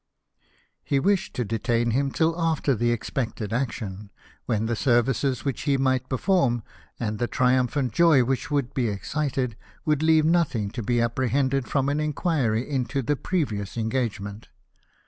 He 0.83 0.99
wished 0.99 1.35
to 1.35 1.45
detain 1.45 1.91
him 1.91 2.09
till 2.09 2.35
after 2.41 2.73
the 2.73 2.89
expected 2.91 3.53
action; 3.53 4.09
when 4.47 4.65
the 4.65 4.75
services 4.75 5.45
which 5.45 5.61
he 5.69 5.77
might 5.77 6.09
perform, 6.09 6.63
and 6.99 7.19
the 7.19 7.27
triumphant 7.27 7.93
joy 7.93 8.23
which 8.23 8.49
would 8.49 8.73
be 8.73 8.87
excited, 8.87 9.55
would 9.85 10.01
leave 10.01 10.25
nothing 10.25 10.71
to 10.71 10.81
be 10.81 10.99
apprehended 10.99 11.67
from 11.67 11.87
an 11.87 11.99
inquiry 11.99 12.67
into 12.67 13.03
the 13.03 13.15
previous 13.15 13.77
en 13.77 13.91
gagement. 13.91 14.45